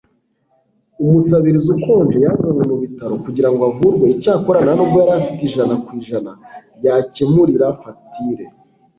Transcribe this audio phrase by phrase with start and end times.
[1.03, 5.89] Umusabirizi ukonje yazanywe mu bitaro kugira ngo avurwe Icyakora nta nubwo yari afite ijana ku
[5.99, 6.31] ijana
[6.85, 8.45] yakemurira fagitire